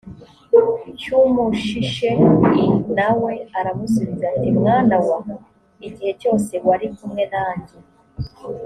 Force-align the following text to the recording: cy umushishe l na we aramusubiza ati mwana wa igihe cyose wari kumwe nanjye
cy 0.99 1.07
umushishe 1.21 2.09
l 2.53 2.57
na 2.97 3.09
we 3.21 3.33
aramusubiza 3.59 4.25
ati 4.33 4.49
mwana 4.59 4.95
wa 5.07 5.19
igihe 5.87 6.11
cyose 6.21 6.53
wari 6.67 6.87
kumwe 6.97 7.23
nanjye 7.33 7.75